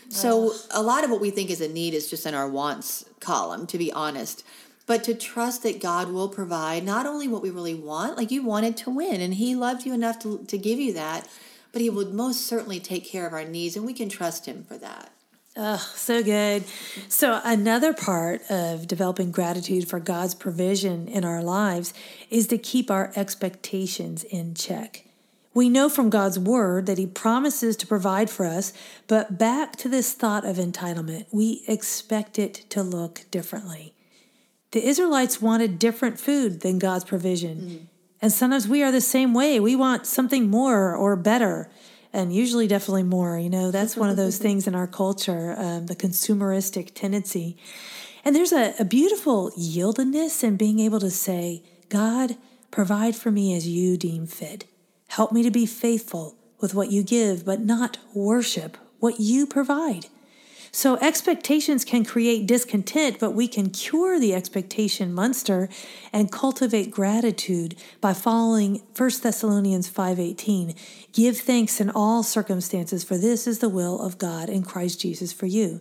So 0.09 0.53
a 0.71 0.81
lot 0.81 1.03
of 1.03 1.09
what 1.09 1.21
we 1.21 1.29
think 1.29 1.49
is 1.49 1.61
a 1.61 1.67
need 1.67 1.93
is 1.93 2.09
just 2.09 2.25
in 2.25 2.33
our 2.33 2.47
wants 2.47 3.05
column, 3.19 3.67
to 3.67 3.77
be 3.77 3.91
honest. 3.91 4.43
But 4.87 5.03
to 5.05 5.15
trust 5.15 5.63
that 5.63 5.81
God 5.81 6.11
will 6.11 6.29
provide 6.29 6.83
not 6.83 7.05
only 7.05 7.27
what 7.27 7.41
we 7.41 7.49
really 7.49 7.73
want, 7.73 8.17
like 8.17 8.29
you 8.29 8.43
wanted 8.43 8.77
to 8.77 8.91
win, 8.91 9.19
and 9.19 9.33
He 9.33 9.55
loved 9.55 9.85
you 9.85 9.93
enough 9.93 10.19
to, 10.19 10.45
to 10.45 10.57
give 10.57 10.79
you 10.79 10.93
that, 10.93 11.27
but 11.71 11.81
He 11.81 11.89
would 11.89 12.13
most 12.13 12.45
certainly 12.45 12.79
take 12.79 13.05
care 13.05 13.25
of 13.25 13.33
our 13.33 13.45
needs, 13.45 13.75
and 13.75 13.85
we 13.85 13.93
can 13.93 14.09
trust 14.09 14.45
Him 14.45 14.63
for 14.63 14.77
that. 14.77 15.11
Oh, 15.57 15.77
so 15.95 16.21
good. 16.21 16.65
So, 17.07 17.39
another 17.43 17.93
part 17.93 18.41
of 18.49 18.87
developing 18.87 19.31
gratitude 19.31 19.87
for 19.87 20.01
God's 20.01 20.35
provision 20.35 21.07
in 21.07 21.23
our 21.23 21.41
lives 21.41 21.93
is 22.29 22.47
to 22.47 22.57
keep 22.57 22.91
our 22.91 23.13
expectations 23.15 24.23
in 24.25 24.53
check. 24.53 25.04
We 25.55 25.69
know 25.69 25.87
from 25.87 26.09
God's 26.09 26.37
word 26.37 26.85
that 26.85 26.97
He 26.97 27.07
promises 27.07 27.77
to 27.77 27.87
provide 27.87 28.29
for 28.29 28.45
us, 28.45 28.73
but 29.07 29.39
back 29.39 29.77
to 29.77 29.89
this 29.89 30.13
thought 30.13 30.45
of 30.45 30.57
entitlement, 30.57 31.27
we 31.31 31.63
expect 31.65 32.37
it 32.37 32.69
to 32.71 32.83
look 32.83 33.21
differently. 33.31 33.93
The 34.71 34.85
Israelites 34.85 35.41
wanted 35.41 35.79
different 35.79 36.19
food 36.19 36.59
than 36.59 36.77
God's 36.77 37.05
provision. 37.05 37.57
Mm-hmm. 37.57 37.85
And 38.21 38.33
sometimes 38.33 38.67
we 38.67 38.83
are 38.83 38.91
the 38.91 38.99
same 38.99 39.33
way. 39.33 39.61
We 39.61 39.77
want 39.77 40.05
something 40.05 40.49
more 40.49 40.93
or 40.93 41.15
better, 41.15 41.69
and 42.11 42.35
usually 42.35 42.67
definitely 42.67 43.03
more. 43.03 43.39
You 43.39 43.49
know, 43.49 43.71
that's 43.71 43.95
one 43.95 44.09
of 44.09 44.17
those 44.17 44.37
things 44.45 44.67
in 44.67 44.75
our 44.75 44.87
culture, 44.87 45.55
um, 45.57 45.85
the 45.85 45.95
consumeristic 45.95 46.91
tendency. 46.93 47.55
And 48.25 48.35
there's 48.35 48.51
a, 48.51 48.73
a 48.77 48.83
beautiful 48.83 49.51
yieldedness 49.51 50.43
in 50.43 50.57
being 50.57 50.79
able 50.79 50.99
to 50.99 51.11
say, 51.11 51.63
God, 51.87 52.35
provide 52.71 53.15
for 53.15 53.31
me 53.31 53.55
as 53.55 53.65
you 53.65 53.95
deem 53.95 54.27
fit. 54.27 54.65
Help 55.15 55.31
me 55.31 55.43
to 55.43 55.49
be 55.49 55.65
faithful 55.65 56.35
with 56.59 56.75
what 56.75 56.91
you 56.91 57.01
give, 57.01 57.45
but 57.45 57.61
not 57.61 57.99
worship 58.13 58.77
what 58.99 59.17
you 59.17 59.47
provide. 59.47 60.07
So 60.73 60.97
expectations 60.97 61.85
can 61.85 62.03
create 62.03 62.45
discontent, 62.45 63.17
but 63.17 63.31
we 63.31 63.47
can 63.47 63.69
cure 63.69 64.19
the 64.19 64.33
expectation 64.33 65.13
monster 65.13 65.69
and 66.11 66.33
cultivate 66.33 66.91
gratitude 66.91 67.75
by 68.01 68.11
following 68.11 68.81
1 68.93 69.23
Thessalonians 69.23 69.87
5:18. 69.87 70.75
Give 71.13 71.37
thanks 71.37 71.79
in 71.79 71.89
all 71.91 72.21
circumstances, 72.21 73.05
for 73.05 73.17
this 73.17 73.47
is 73.47 73.59
the 73.59 73.69
will 73.69 74.01
of 74.01 74.17
God 74.17 74.49
in 74.49 74.63
Christ 74.63 74.99
Jesus 74.99 75.31
for 75.31 75.45
you. 75.45 75.79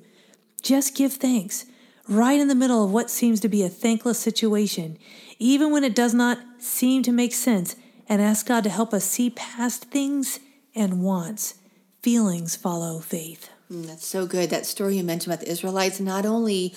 Just 0.63 0.95
give 0.95 1.15
thanks 1.15 1.67
right 2.09 2.39
in 2.39 2.47
the 2.47 2.55
middle 2.55 2.85
of 2.85 2.93
what 2.93 3.11
seems 3.11 3.41
to 3.41 3.49
be 3.49 3.65
a 3.65 3.69
thankless 3.69 4.21
situation, 4.21 4.97
even 5.41 5.73
when 5.73 5.83
it 5.83 5.97
does 5.97 6.15
not 6.15 6.39
seem 6.61 7.03
to 7.03 7.11
make 7.11 7.35
sense 7.35 7.75
and 8.09 8.21
ask 8.21 8.47
God 8.47 8.65
to 8.65 8.71
help 8.71 8.93
us 8.93 9.05
see 9.05 9.31
past 9.31 9.85
things 9.87 10.41
and 10.75 11.03
wants. 11.03 11.55
Feelings 12.03 12.57
follow 12.57 13.01
faith. 13.01 13.51
Mm, 13.71 13.87
that's 13.87 14.07
so 14.07 14.27
good. 14.27 14.51
That 14.51 14.67
story 14.67 14.97
you 14.97 15.05
mentioned 15.05 15.33
about 15.33 15.45
the 15.45 15.51
Israelites, 15.51 16.01
not 16.01 16.27
only, 16.27 16.75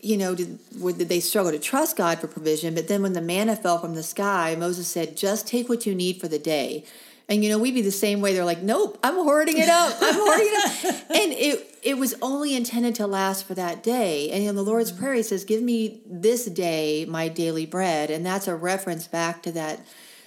you 0.00 0.16
know, 0.16 0.34
did, 0.34 0.58
did 0.98 1.08
they 1.08 1.20
struggle 1.20 1.52
to 1.52 1.58
trust 1.58 1.96
God 1.96 2.18
for 2.18 2.26
provision, 2.26 2.74
but 2.74 2.88
then 2.88 3.02
when 3.02 3.12
the 3.12 3.20
manna 3.20 3.54
fell 3.54 3.78
from 3.78 3.94
the 3.94 4.02
sky, 4.02 4.56
Moses 4.58 4.88
said, 4.88 5.16
just 5.16 5.46
take 5.46 5.68
what 5.68 5.86
you 5.86 5.94
need 5.94 6.20
for 6.20 6.28
the 6.28 6.38
day. 6.38 6.84
And 7.28 7.42
you 7.42 7.50
know, 7.50 7.58
we'd 7.58 7.74
be 7.74 7.82
the 7.82 7.90
same 7.90 8.20
way. 8.20 8.32
They're 8.32 8.44
like, 8.44 8.62
"Nope, 8.62 8.98
I'm 9.02 9.14
hoarding 9.14 9.58
it 9.58 9.68
up. 9.68 9.96
I'm 10.00 10.14
hoarding 10.14 10.46
it 10.48 10.84
up." 10.84 10.94
And 11.10 11.32
it 11.32 11.78
it 11.82 11.98
was 11.98 12.14
only 12.22 12.54
intended 12.54 12.94
to 12.96 13.06
last 13.06 13.46
for 13.46 13.54
that 13.54 13.82
day. 13.82 14.30
And 14.30 14.44
in 14.44 14.54
the 14.54 14.62
Lord's 14.62 14.92
mm-hmm. 14.92 15.00
Prayer, 15.00 15.14
He 15.14 15.22
says, 15.24 15.44
"Give 15.44 15.60
me 15.60 16.00
this 16.06 16.44
day 16.44 17.04
my 17.04 17.28
daily 17.28 17.66
bread," 17.66 18.10
and 18.10 18.24
that's 18.24 18.46
a 18.46 18.54
reference 18.54 19.08
back 19.08 19.42
to 19.42 19.52
that 19.52 19.80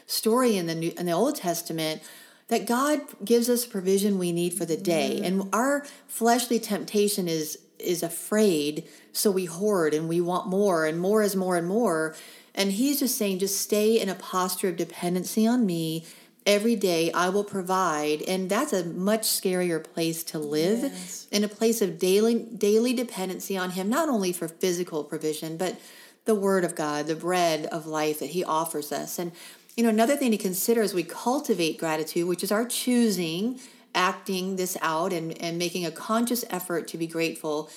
story 0.10 0.58
in 0.58 0.66
the 0.66 0.76
New, 0.76 0.92
in 0.98 1.06
the 1.06 1.12
Old 1.12 1.36
Testament 1.36 2.02
that 2.48 2.66
God 2.66 3.02
gives 3.24 3.48
us 3.48 3.66
provision 3.66 4.18
we 4.18 4.32
need 4.32 4.56
for 4.56 4.66
the 4.66 4.76
day. 4.76 5.20
Mm. 5.22 5.26
And 5.26 5.50
our 5.54 5.86
fleshly 6.08 6.60
temptation 6.60 7.28
is 7.28 7.60
is 7.78 8.04
afraid, 8.04 8.86
so 9.14 9.32
we 9.32 9.46
hoard 9.46 9.94
and 9.94 10.10
we 10.10 10.20
want 10.20 10.48
more 10.48 10.86
and 10.86 11.00
more 11.00 11.24
is 11.24 11.36
more 11.36 11.56
and 11.56 11.66
more. 11.66 12.14
And 12.54 12.74
he's 12.74 13.00
just 13.00 13.18
saying 13.18 13.40
just 13.40 13.62
stay 13.62 14.02
in 14.02 14.10
a 14.10 14.16
posture 14.16 14.68
of 14.68 14.76
dependency 14.76 15.48
on 15.48 15.66
me. 15.66 16.06
Every 16.46 16.76
day 16.76 17.12
I 17.12 17.30
will 17.30 17.44
provide, 17.44 18.22
and 18.24 18.50
that's 18.50 18.74
a 18.74 18.84
much 18.84 19.22
scarier 19.22 19.82
place 19.82 20.24
to 20.26 20.40
live 20.40 20.82
yes. 20.82 21.28
in 21.32 21.44
a 21.44 21.48
place 21.48 21.82
of 21.82 22.00
daily 22.00 22.40
daily 22.40 22.94
dependency 22.94 23.56
on 23.56 23.72
him, 23.72 23.88
not 23.88 24.10
only 24.10 24.34
for 24.34 24.48
physical 24.48 25.04
provision, 25.04 25.56
but 25.56 25.80
the 26.26 26.36
word 26.36 26.64
of 26.64 26.76
God, 26.76 27.08
the 27.08 27.16
bread 27.16 27.66
of 27.68 27.86
life 27.86 28.20
that 28.20 28.32
he 28.32 28.44
offers 28.44 28.92
us. 28.92 29.20
And 29.20 29.32
you 29.80 29.84
know, 29.84 29.90
another 29.90 30.18
thing 30.18 30.32
to 30.32 30.38
consider 30.38 30.82
as 30.82 30.94
we 30.94 31.04
cultivate 31.04 31.78
gratitude, 31.78 32.28
which 32.28 32.44
is 32.44 32.52
our 32.52 32.66
choosing, 32.66 33.62
acting 33.96 34.58
this 34.58 34.76
out 34.82 35.14
and, 35.14 35.42
and 35.42 35.58
making 35.58 35.86
a 35.86 35.90
conscious 35.90 36.44
effort 36.50 36.86
to 36.90 36.98
be 36.98 37.08
grateful, 37.08 37.70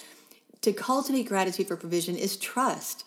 to 0.63 0.73
cultivate 0.73 1.29
gratitude 1.29 1.69
for 1.69 1.77
provision 1.77 2.17
is 2.17 2.37
trust. 2.37 3.05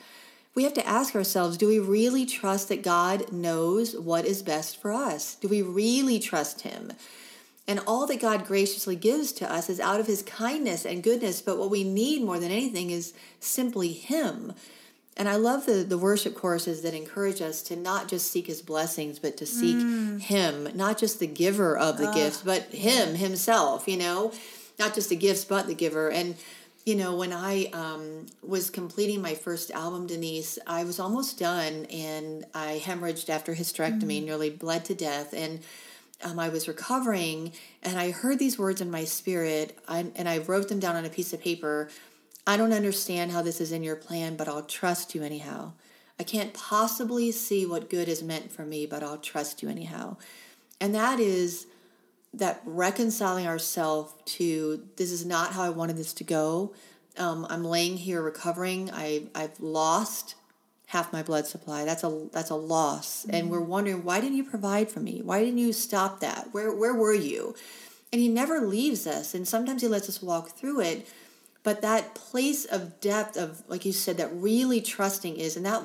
We 0.54 0.64
have 0.64 0.74
to 0.76 0.88
ask 0.88 1.14
ourselves 1.14 1.58
do 1.58 1.68
we 1.68 1.78
really 1.78 2.26
trust 2.26 2.70
that 2.70 2.84
God 2.84 3.34
knows 3.34 3.98
what 3.98 4.24
is 4.24 4.42
best 4.42 4.82
for 4.82 4.94
us? 4.94 5.36
Do 5.36 5.50
we 5.50 5.62
really 5.62 6.18
trust 6.18 6.62
Him? 6.62 6.94
And 7.68 7.82
all 7.86 8.08
that 8.08 8.22
God 8.22 8.46
graciously 8.46 8.96
gives 8.96 9.34
to 9.34 9.52
us 9.52 9.70
is 9.70 9.82
out 9.82 10.00
of 10.00 10.08
His 10.08 10.24
kindness 10.24 10.86
and 10.86 11.04
goodness, 11.04 11.42
but 11.42 11.58
what 11.58 11.70
we 11.70 11.84
need 11.84 12.24
more 12.24 12.40
than 12.40 12.50
anything 12.50 12.92
is 12.92 13.12
simply 13.42 13.92
Him. 13.92 14.54
And 15.18 15.30
I 15.30 15.38
love 15.38 15.66
the, 15.66 15.84
the 15.84 15.98
worship 15.98 16.36
choruses 16.36 16.82
that 16.82 16.94
encourage 16.94 17.42
us 17.42 17.62
to 17.64 17.76
not 17.76 18.10
just 18.10 18.30
seek 18.30 18.48
his 18.48 18.62
blessings, 18.62 19.18
but 19.18 19.38
to 19.38 19.46
seek 19.46 19.78
mm. 19.78 20.20
him, 20.20 20.70
not 20.76 20.98
just 20.98 21.20
the 21.20 21.28
giver 21.28 21.78
of 21.78 21.98
the 21.98 22.10
uh, 22.10 22.14
gifts, 22.14 22.42
but 22.42 22.64
him 22.64 23.16
himself, 23.16 23.88
you 23.88 23.96
know, 23.96 24.34
not 24.78 24.94
just 24.94 25.10
the 25.10 25.16
gifts, 25.16 25.46
but 25.46 25.68
the 25.68 25.74
giver. 25.74 26.12
And, 26.12 26.36
you 26.86 26.96
know, 26.96 27.16
when 27.16 27.32
I 27.32 27.68
um, 27.72 28.26
was 28.44 28.70
completing 28.70 29.22
my 29.22 29.36
first 29.36 29.72
album, 29.72 30.06
Denise, 30.06 30.60
I 30.68 30.84
was 30.84 31.00
almost 31.00 31.40
done 31.40 31.86
and 31.86 32.46
I 32.54 32.82
hemorrhaged 32.84 33.30
after 33.30 33.56
hysterectomy, 33.56 34.22
mm. 34.22 34.26
nearly 34.26 34.50
bled 34.50 34.84
to 34.86 34.96
death. 34.96 35.34
And 35.34 35.62
um, 36.26 36.40
I 36.40 36.50
was 36.50 36.68
recovering 36.68 37.54
and 37.82 37.98
I 37.98 38.12
heard 38.12 38.38
these 38.38 38.60
words 38.60 38.82
in 38.82 38.92
my 38.92 39.06
spirit 39.06 39.78
I, 39.88 40.08
and 40.18 40.28
I 40.28 40.40
wrote 40.40 40.68
them 40.68 40.80
down 40.80 40.98
on 40.98 41.06
a 41.06 41.10
piece 41.10 41.32
of 41.32 41.40
paper 41.40 41.90
I 42.48 42.58
don't 42.58 42.74
understand 42.74 43.32
how 43.32 43.42
this 43.42 43.60
is 43.60 43.72
in 43.72 43.84
your 43.84 43.96
plan, 43.96 44.36
but 44.36 44.48
I'll 44.48 44.64
trust 44.64 45.16
you 45.16 45.24
anyhow. 45.24 45.74
I 46.20 46.24
can't 46.24 46.54
possibly 46.54 47.32
see 47.32 47.66
what 47.66 47.90
good 47.90 48.08
is 48.08 48.24
meant 48.24 48.52
for 48.52 48.66
me, 48.66 48.86
but 48.86 49.04
I'll 49.04 49.18
trust 49.18 49.62
you 49.62 49.70
anyhow. 49.70 50.18
And 50.80 50.94
that 50.96 51.20
is 51.20 51.68
that 52.34 52.62
reconciling 52.66 53.48
ourselves 53.48 54.14
to 54.26 54.86
this 54.98 55.12
is 55.12 55.26
not 55.26 55.54
how 55.54 55.64
I 55.64 55.70
wanted 55.70 55.98
this 55.98 56.14
to 56.14 56.24
go. 56.24 56.74
Um, 57.18 57.48
I'm 57.50 57.64
laying 57.64 57.98
here 57.98 58.22
recovering. 58.22 58.92
I 58.92 59.24
I've 59.34 59.60
lost 59.60 60.36
half 60.88 61.12
my 61.12 61.24
blood 61.24 61.48
supply. 61.48 61.86
That's 61.86 62.04
a 62.04 62.28
that's 62.32 62.50
a 62.50 62.56
loss. 62.56 63.24
Mm-hmm. 63.24 63.36
And 63.36 63.50
we're 63.50 63.62
wondering 63.62 64.04
why 64.04 64.22
didn't 64.22 64.38
you 64.38 64.44
provide 64.44 64.92
for 64.92 65.00
me? 65.00 65.22
Why 65.24 65.40
didn't 65.44 65.60
you 65.60 65.74
stop 65.74 66.20
that? 66.20 66.50
Where 66.52 66.74
where 66.74 66.94
were 66.94 67.14
you? 67.14 67.56
And 68.12 68.22
he 68.22 68.30
never 68.30 68.62
leaves 68.62 69.08
us. 69.08 69.34
And 69.34 69.48
sometimes 69.48 69.82
he 69.82 69.88
lets 69.88 70.08
us 70.08 70.22
walk 70.22 70.52
through 70.52 70.82
it 70.82 71.08
but 71.66 71.82
that 71.82 72.14
place 72.14 72.64
of 72.64 73.02
depth 73.02 73.36
of 73.36 73.64
like 73.68 73.84
you 73.86 73.92
said 73.92 74.18
that 74.18 74.30
really 74.32 74.80
trusting 74.80 75.36
is 75.36 75.58
and 75.58 75.66
that 75.66 75.84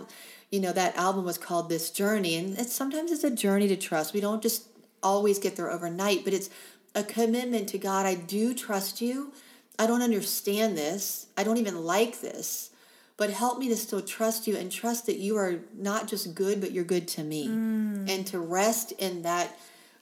you 0.51 0.61
know 0.61 0.73
that 0.73 0.95
album 0.95 1.25
was 1.25 1.39
called 1.39 1.69
this 1.69 1.91
journey 1.91 2.37
and 2.37 2.57
it's 2.59 2.73
sometimes 2.73 3.11
it's 3.11 3.25
a 3.25 3.31
journey 3.31 3.67
to 3.67 3.77
trust. 3.77 4.13
We 4.15 4.21
don't 4.21 4.43
just 4.43 4.69
always 5.03 5.41
get 5.41 5.57
there 5.57 5.71
overnight 5.71 6.23
but 6.23 6.35
it's 6.35 6.51
a 6.95 7.03
commitment 7.03 7.69
to 7.71 7.79
god 7.79 8.07
i 8.07 8.15
do 8.15 8.55
trust 8.55 9.01
you. 9.01 9.33
I 9.79 9.87
don't 9.87 10.03
understand 10.03 10.77
this. 10.77 11.29
I 11.39 11.43
don't 11.43 11.57
even 11.57 11.87
like 11.87 12.21
this. 12.21 12.69
But 13.17 13.31
help 13.31 13.59
me 13.59 13.69
to 13.69 13.77
still 13.77 14.03
trust 14.03 14.47
you 14.47 14.59
and 14.59 14.71
trust 14.71 15.07
that 15.07 15.17
you 15.17 15.37
are 15.39 15.61
not 15.75 16.07
just 16.07 16.35
good 16.35 16.61
but 16.61 16.73
you're 16.73 16.85
good 16.85 17.09
to 17.09 17.25
me. 17.25 17.49
Mm. 17.49 18.11
and 18.11 18.27
to 18.27 18.39
rest 18.39 18.93
in 18.93 19.23
that 19.23 19.59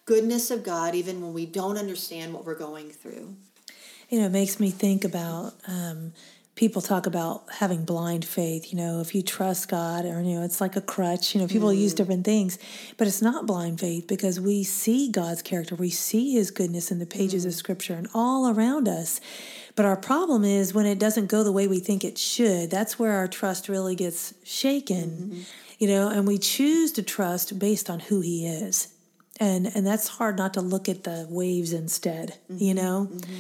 goodness 0.07 0.51
of 0.51 0.65
god 0.65 0.97
even 0.97 1.21
when 1.21 1.33
we 1.35 1.47
don't 1.47 1.77
understand 1.77 2.33
what 2.33 2.45
we're 2.45 2.55
going 2.55 2.91
through 2.91 3.37
you 4.09 4.19
know, 4.19 4.27
it 4.27 4.33
makes 4.33 4.59
me 4.59 4.71
think 4.71 5.05
about 5.05 5.55
um, 5.67 6.13
people 6.59 6.83
talk 6.83 7.07
about 7.07 7.45
having 7.53 7.85
blind 7.85 8.25
faith. 8.25 8.73
You 8.73 8.79
know, 8.79 9.01
if 9.01 9.15
you 9.15 9.23
trust 9.23 9.69
God, 9.69 10.05
or 10.05 10.21
you 10.23 10.35
know, 10.35 10.43
it's 10.43 10.61
like 10.61 10.77
a 10.77 10.81
crutch. 10.81 11.35
You 11.35 11.41
know, 11.41 11.47
people 11.47 11.69
mm. 11.69 11.79
use 11.79 11.95
different 11.95 12.25
things, 12.25 12.59
but 12.97 13.07
it's 13.07 13.23
not 13.23 13.47
blind 13.47 13.79
faith 13.79 14.07
because 14.09 14.41
we 14.41 14.65
see 14.65 15.11
God's 15.11 15.43
character, 15.43 15.75
we 15.75 15.91
see 15.91 16.33
His 16.33 16.51
goodness 16.51 16.91
in 16.91 16.99
the 16.99 17.07
pages 17.07 17.45
mm. 17.45 17.49
of 17.49 17.55
Scripture 17.55 17.95
and 17.95 18.09
all 18.15 18.49
around 18.49 18.89
us. 18.89 19.21
But 19.77 19.85
our 19.85 19.97
problem 19.97 20.43
is 20.43 20.75
when 20.75 20.87
it 20.87 20.99
doesn't 20.99 21.27
go 21.27 21.45
the 21.45 21.53
way 21.53 21.69
we 21.69 21.79
think 21.79 22.03
it 22.03 22.19
should. 22.19 22.71
That's 22.71 22.99
where 22.99 23.13
our 23.13 23.29
trust 23.29 23.69
really 23.69 23.95
gets 23.95 24.35
shaken. 24.43 25.11
Mm-hmm. 25.11 25.41
You 25.79 25.87
know, 25.87 26.09
and 26.09 26.27
we 26.27 26.39
choose 26.39 26.91
to 26.93 27.05
trust 27.05 27.57
based 27.61 27.89
on 27.89 28.01
who 28.01 28.21
He 28.21 28.47
is. 28.47 28.93
And, 29.39 29.71
and 29.77 29.87
that's 29.87 30.09
hard 30.09 30.37
not 30.37 30.55
to 30.55 30.61
look 30.61 30.89
at 30.89 31.05
the 31.05 31.29
waves 31.31 31.73
instead, 31.73 32.37
mm-hmm. 32.51 32.65
you 32.65 32.75
know? 32.75 33.09
Mm-hmm. 33.13 33.35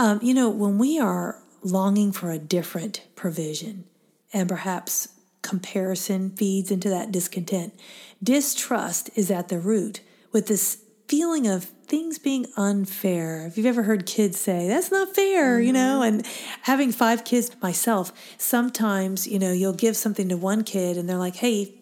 Um, 0.00 0.18
you 0.22 0.32
know, 0.32 0.48
when 0.48 0.78
we 0.78 0.98
are 0.98 1.42
longing 1.62 2.10
for 2.10 2.30
a 2.30 2.38
different 2.38 3.02
provision 3.16 3.84
and 4.32 4.48
perhaps 4.48 5.08
comparison 5.42 6.30
feeds 6.30 6.70
into 6.70 6.88
that 6.88 7.12
discontent, 7.12 7.78
distrust 8.22 9.10
is 9.14 9.30
at 9.30 9.48
the 9.48 9.58
root 9.58 10.00
with 10.32 10.46
this 10.46 10.82
feeling 11.06 11.46
of 11.46 11.64
things 11.64 12.18
being 12.18 12.46
unfair. 12.56 13.46
If 13.46 13.58
you've 13.58 13.66
ever 13.66 13.82
heard 13.82 14.06
kids 14.06 14.40
say, 14.40 14.68
that's 14.68 14.90
not 14.90 15.14
fair, 15.14 15.58
mm-hmm. 15.58 15.66
you 15.66 15.72
know, 15.74 16.00
and 16.00 16.26
having 16.62 16.92
five 16.92 17.26
kids 17.26 17.50
myself, 17.60 18.10
sometimes, 18.38 19.26
you 19.26 19.38
know, 19.38 19.52
you'll 19.52 19.74
give 19.74 19.98
something 19.98 20.30
to 20.30 20.36
one 20.38 20.64
kid 20.64 20.96
and 20.96 21.10
they're 21.10 21.18
like, 21.18 21.36
hey, 21.36 21.74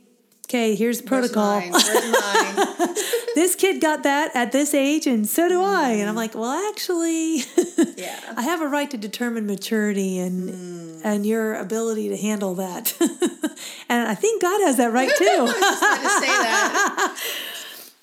okay, 0.49 0.75
here's 0.75 1.03
protocol. 1.03 1.61
Where's 1.61 1.71
mine? 1.71 1.83
Where's 1.83 2.79
mine? 2.79 2.95
this 3.35 3.55
kid 3.55 3.83
got 3.83 4.03
that 4.05 4.35
at 4.35 4.51
this 4.51 4.73
age, 4.73 5.07
and 5.07 5.29
so 5.29 5.49
do 5.49 5.61
mm. 5.61 5.65
I. 5.65 5.91
And 5.93 6.09
I'm 6.09 6.15
like, 6.15 6.35
well, 6.35 6.71
actually, 6.71 7.37
yeah. 7.97 8.19
I 8.37 8.43
have 8.43 8.63
a 8.63 8.67
right 8.67 8.91
to 8.91 8.97
determine 8.97 9.47
maturity 9.47 10.19
and 10.19 10.49
mm. 10.49 11.01
and 11.05 11.27
your 11.27 11.55
ability 11.55 12.09
to 12.09 12.17
handle 12.17 12.55
that. 12.55 12.95
and 13.89 14.09
I 14.09 14.15
think 14.15 14.41
God 14.41 14.61
has 14.63 14.79
that 14.79 14.93
right 14.93 15.11
too. 15.17 15.25
I 15.27 16.19
say 16.21 16.27
that. 16.27 17.17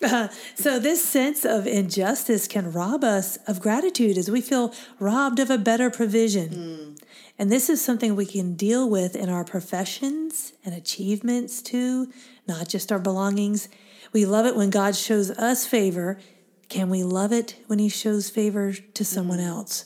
Uh, 0.04 0.28
so, 0.56 0.78
this 0.78 1.04
sense 1.04 1.46
of 1.46 1.66
injustice 1.66 2.48
can 2.48 2.72
rob 2.72 3.04
us 3.04 3.38
of 3.48 3.60
gratitude 3.60 4.18
as 4.18 4.30
we 4.30 4.42
feel 4.42 4.74
robbed 5.00 5.40
of 5.40 5.50
a 5.50 5.58
better 5.58 5.90
provision. 5.90 6.50
Mm. 6.50 6.95
And 7.38 7.52
this 7.52 7.70
is 7.70 7.84
something 7.84 8.16
we 8.16 8.26
can 8.26 8.56
deal 8.56 8.90
with 8.90 9.16
in 9.16 9.30
our 9.30 9.44
professions 9.44 10.54
and 10.64 10.74
achievements 10.74 11.62
too, 11.62 12.12
not 12.48 12.70
just 12.70 12.92
our 12.92 13.00
belongings. 13.00 13.68
We 14.14 14.26
love 14.26 14.46
it 14.46 14.56
when 14.56 14.70
God 14.70 14.96
shows 14.96 15.32
us 15.32 15.66
favor. 15.66 16.20
Can 16.70 16.90
we 16.90 17.04
love 17.04 17.34
it 17.34 17.58
when 17.68 17.80
He 17.80 17.90
shows 17.90 18.30
favor 18.30 18.72
to 18.74 19.06
someone 19.06 19.40
mm. 19.40 19.48
else? 19.48 19.86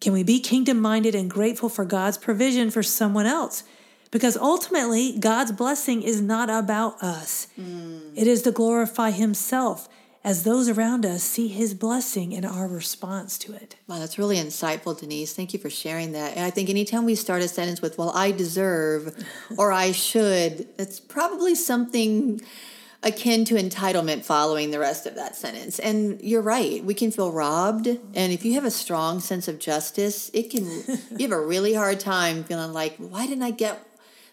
Can 0.00 0.12
we 0.12 0.22
be 0.22 0.40
kingdom 0.40 0.80
minded 0.80 1.14
and 1.14 1.30
grateful 1.30 1.68
for 1.68 1.84
God's 1.84 2.18
provision 2.18 2.70
for 2.70 2.82
someone 2.82 3.26
else? 3.26 3.62
Because 4.10 4.36
ultimately, 4.36 5.16
God's 5.18 5.52
blessing 5.52 6.02
is 6.02 6.20
not 6.20 6.50
about 6.50 7.00
us, 7.00 7.46
mm. 7.58 8.12
it 8.16 8.26
is 8.26 8.42
to 8.42 8.50
glorify 8.50 9.12
Himself 9.12 9.88
as 10.22 10.42
those 10.42 10.68
around 10.68 11.06
us 11.06 11.22
see 11.22 11.48
his 11.48 11.72
blessing 11.72 12.32
in 12.32 12.44
our 12.44 12.68
response 12.68 13.38
to 13.38 13.54
it. 13.54 13.76
Wow, 13.86 13.98
that's 13.98 14.18
really 14.18 14.36
insightful, 14.36 14.98
Denise. 14.98 15.32
Thank 15.32 15.54
you 15.54 15.58
for 15.58 15.70
sharing 15.70 16.12
that. 16.12 16.36
And 16.36 16.44
I 16.44 16.50
think 16.50 16.68
anytime 16.68 17.06
we 17.06 17.14
start 17.14 17.42
a 17.42 17.48
sentence 17.48 17.80
with, 17.80 17.96
well, 17.96 18.12
I 18.14 18.30
deserve 18.30 19.16
or 19.56 19.72
I 19.72 19.92
should, 19.92 20.68
it's 20.78 21.00
probably 21.00 21.54
something 21.54 22.40
akin 23.02 23.46
to 23.46 23.54
entitlement 23.54 24.22
following 24.22 24.70
the 24.70 24.78
rest 24.78 25.06
of 25.06 25.14
that 25.14 25.36
sentence. 25.36 25.78
And 25.78 26.20
you're 26.20 26.42
right, 26.42 26.84
we 26.84 26.92
can 26.92 27.10
feel 27.10 27.32
robbed. 27.32 27.86
And 27.86 28.30
if 28.30 28.44
you 28.44 28.52
have 28.54 28.64
a 28.66 28.70
strong 28.70 29.20
sense 29.20 29.48
of 29.48 29.58
justice, 29.58 30.30
it 30.34 30.50
can, 30.50 30.66
you 31.16 31.28
have 31.28 31.32
a 31.32 31.40
really 31.40 31.72
hard 31.72 31.98
time 31.98 32.44
feeling 32.44 32.74
like, 32.74 32.96
why 32.98 33.26
didn't 33.26 33.42
I 33.42 33.52
get 33.52 33.86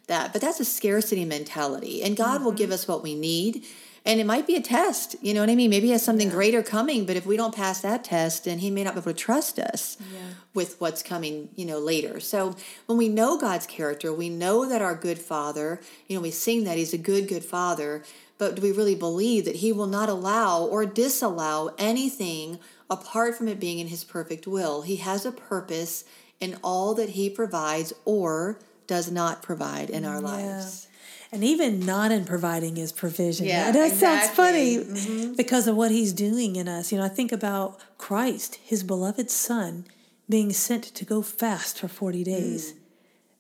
that? 0.08 0.34
But 0.34 0.42
that's 0.42 0.60
a 0.60 0.66
scarcity 0.66 1.24
mentality. 1.24 2.04
And 2.04 2.18
God 2.18 2.36
mm-hmm. 2.36 2.44
will 2.44 2.52
give 2.52 2.72
us 2.72 2.90
what 2.90 3.04
we 3.04 3.16
need 3.16 3.66
and 4.08 4.22
it 4.22 4.26
might 4.26 4.48
be 4.48 4.56
a 4.56 4.62
test 4.62 5.16
you 5.22 5.34
know 5.34 5.42
what 5.42 5.50
i 5.50 5.56
mean 5.56 5.70
maybe 5.70 5.88
he 5.88 5.92
has 5.92 6.04
something 6.04 6.30
yeah. 6.30 6.34
greater 6.34 6.64
coming 6.64 7.06
but 7.06 7.16
if 7.16 7.26
we 7.26 7.38
don't 7.38 7.54
pass 7.54 7.82
that 7.82 8.04
test 8.04 8.46
then 8.46 8.60
he 8.60 8.72
may 8.72 8.84
not 8.84 8.96
be 8.96 9.02
able 9.02 9.12
to 9.12 9.18
trust 9.18 9.60
us 9.60 9.98
yeah. 10.12 10.20
with 10.56 10.80
what's 10.80 11.04
coming 11.04 11.50
you 11.56 11.66
know 11.66 11.78
later 11.78 12.20
so 12.20 12.56
when 12.88 12.98
we 12.98 13.10
know 13.10 13.38
god's 13.38 13.68
character 13.68 14.12
we 14.12 14.30
know 14.30 14.68
that 14.68 14.82
our 14.82 14.96
good 14.96 15.20
father 15.20 15.80
you 16.08 16.16
know 16.16 16.22
we 16.22 16.32
sing 16.32 16.64
that 16.64 16.78
he's 16.78 16.94
a 16.94 16.98
good 16.98 17.28
good 17.28 17.44
father 17.44 18.04
but 18.40 18.56
do 18.56 18.62
we 18.62 18.72
really 18.72 18.96
believe 18.96 19.46
that 19.46 19.58
he 19.58 19.72
will 19.72 19.88
not 19.88 20.10
allow 20.10 20.64
or 20.64 20.86
disallow 20.86 21.74
anything 21.78 22.58
apart 22.90 23.36
from 23.36 23.48
it 23.48 23.60
being 23.60 23.78
in 23.78 23.88
his 23.88 24.04
perfect 24.04 24.48
will 24.48 24.82
he 24.82 24.96
has 24.96 25.26
a 25.26 25.32
purpose 25.32 26.06
in 26.40 26.58
all 26.64 26.94
that 26.94 27.10
he 27.10 27.30
provides 27.30 27.92
or 28.06 28.58
does 28.86 29.12
not 29.12 29.42
provide 29.44 29.90
in 29.90 30.06
our 30.06 30.22
yeah. 30.22 30.28
lives 30.28 30.87
and 31.32 31.44
even 31.44 31.86
not 31.86 32.12
in 32.12 32.26
providing 32.26 32.76
his 32.76 32.92
provision. 32.92 33.46
Yeah, 33.46 33.72
that 33.72 33.92
exactly. 33.92 33.98
sounds 33.98 34.36
funny 34.36 34.78
mm-hmm. 34.78 35.34
because 35.34 35.68
of 35.68 35.76
what 35.76 35.92
he's 35.92 36.14
doing 36.14 36.56
in 36.56 36.68
us. 36.68 36.92
You 36.92 36.98
know, 36.98 37.06
I 37.06 37.10
think 37.10 37.32
about 37.32 37.80
Christ, 37.98 38.56
his 38.64 38.84
beloved 38.84 39.30
son, 39.30 39.86
being 40.30 40.52
sent 40.54 40.84
to 40.84 41.06
go 41.06 41.22
fast 41.22 41.80
for 41.80 41.88
40 41.88 42.24
days. 42.24 42.74
Mm. 42.74 42.78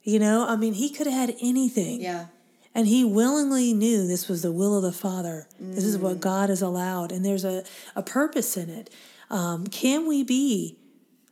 You 0.03 0.19
know, 0.19 0.45
I 0.47 0.55
mean, 0.55 0.73
he 0.73 0.89
could 0.89 1.07
have 1.07 1.29
had 1.29 1.35
anything. 1.41 2.01
Yeah. 2.01 2.27
And 2.73 2.87
he 2.87 3.03
willingly 3.03 3.73
knew 3.73 4.05
this 4.05 4.27
was 4.27 4.43
the 4.43 4.51
will 4.51 4.77
of 4.77 4.83
the 4.83 4.91
Father. 4.91 5.47
Mm. 5.61 5.75
This 5.75 5.83
is 5.83 5.97
what 5.97 6.17
mm. 6.17 6.21
God 6.21 6.49
has 6.49 6.61
allowed, 6.61 7.11
and 7.11 7.25
there's 7.25 7.43
a, 7.43 7.63
a 7.95 8.03
purpose 8.03 8.55
in 8.55 8.69
it. 8.69 8.89
Um, 9.29 9.67
can 9.67 10.07
we 10.07 10.23
be 10.23 10.77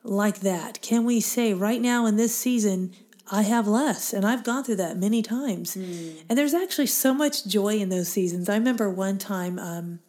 like 0.03 0.39
that? 0.41 0.81
Can 0.81 1.05
we 1.05 1.19
say 1.19 1.53
right 1.53 1.81
now 1.81 2.05
in 2.05 2.17
this 2.17 2.35
season, 2.35 2.93
I 3.31 3.41
have 3.43 3.67
less. 3.67 4.13
And 4.13 4.25
I've 4.25 4.43
gone 4.43 4.63
through 4.63 4.75
that 4.77 4.97
many 4.97 5.21
times. 5.21 5.75
Mm. 5.75 6.23
And 6.29 6.37
there's 6.37 6.53
actually 6.53 6.87
so 6.87 7.13
much 7.13 7.45
joy 7.45 7.77
in 7.77 7.89
those 7.89 8.09
seasons. 8.09 8.49
I 8.49 8.55
remember 8.55 8.89
one 8.89 9.17
time 9.17 9.57
um, 9.59 9.99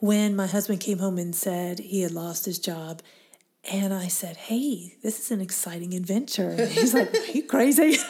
when 0.00 0.36
my 0.36 0.46
husband 0.46 0.80
came 0.80 0.98
home 0.98 1.18
and 1.18 1.34
said 1.34 1.78
he 1.78 2.02
had 2.02 2.12
lost 2.12 2.44
his 2.44 2.58
job. 2.58 3.02
And 3.70 3.92
I 3.92 4.08
said, 4.08 4.36
Hey, 4.36 4.96
this 5.02 5.20
is 5.20 5.30
an 5.30 5.40
exciting 5.42 5.92
adventure. 5.92 6.50
And 6.50 6.68
he's 6.70 6.94
like, 6.94 7.14
Are 7.14 7.26
you 7.26 7.42
crazy? 7.42 7.96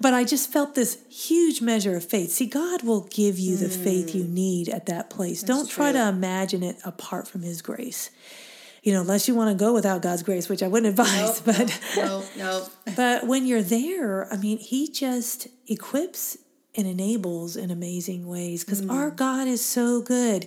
but 0.00 0.12
I 0.12 0.24
just 0.24 0.52
felt 0.52 0.74
this 0.74 0.98
huge 1.08 1.60
measure 1.60 1.96
of 1.96 2.04
faith. 2.04 2.30
See, 2.30 2.46
God 2.46 2.82
will 2.82 3.06
give 3.10 3.38
you 3.38 3.56
the 3.56 3.66
mm. 3.66 3.84
faith 3.84 4.14
you 4.14 4.24
need 4.24 4.68
at 4.68 4.86
that 4.86 5.08
place. 5.08 5.42
That's 5.42 5.56
Don't 5.56 5.70
try 5.70 5.92
true. 5.92 6.00
to 6.00 6.08
imagine 6.08 6.62
it 6.64 6.78
apart 6.84 7.28
from 7.28 7.42
His 7.42 7.62
grace. 7.62 8.10
You 8.82 8.92
know, 8.92 9.02
unless 9.02 9.28
you 9.28 9.34
want 9.34 9.56
to 9.56 9.62
go 9.62 9.72
without 9.72 10.02
God's 10.02 10.22
grace, 10.22 10.48
which 10.48 10.62
I 10.62 10.68
wouldn't 10.68 10.90
advise. 10.90 11.44
Nope, 11.46 11.56
but 11.56 11.80
no, 11.96 12.24
no. 12.36 12.66
but 12.96 13.26
when 13.26 13.46
you're 13.46 13.62
there, 13.62 14.32
I 14.32 14.36
mean, 14.36 14.58
He 14.58 14.88
just 14.88 15.48
equips 15.66 16.38
and 16.74 16.86
enables 16.86 17.56
in 17.56 17.70
amazing 17.70 18.26
ways 18.26 18.64
because 18.64 18.82
mm. 18.82 18.90
our 18.90 19.10
God 19.10 19.46
is 19.46 19.64
so 19.64 20.00
good. 20.00 20.46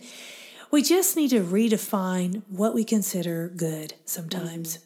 We 0.71 0.81
just 0.81 1.15
need 1.15 1.29
to 1.29 1.43
redefine 1.43 2.41
what 2.49 2.73
we 2.73 2.83
consider 2.83 3.49
good 3.49 3.93
sometimes. 4.05 4.77
Mm. 4.77 4.81